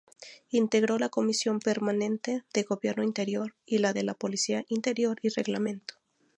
[0.49, 5.93] Integró la Comisión Permanente de Gobierno Interior; y la de Policía Interior y Reglamento.